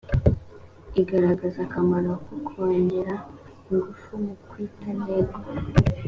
[1.01, 3.15] igaragaza akamaro ko kongera
[3.69, 5.37] ingufu mu kwita ntego